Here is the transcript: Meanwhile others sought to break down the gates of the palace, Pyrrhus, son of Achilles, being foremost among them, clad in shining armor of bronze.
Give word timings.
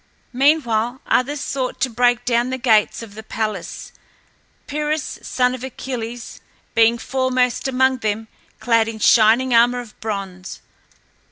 Meanwhile 0.33 0.99
others 1.05 1.41
sought 1.41 1.79
to 1.81 1.89
break 1.91 2.25
down 2.25 2.49
the 2.49 2.57
gates 2.57 3.03
of 3.03 3.13
the 3.13 3.21
palace, 3.21 3.91
Pyrrhus, 4.65 5.19
son 5.21 5.53
of 5.53 5.63
Achilles, 5.63 6.41
being 6.73 6.97
foremost 6.97 7.67
among 7.67 7.99
them, 7.99 8.27
clad 8.59 8.87
in 8.87 8.97
shining 8.97 9.53
armor 9.53 9.79
of 9.79 9.93
bronze. 9.99 10.61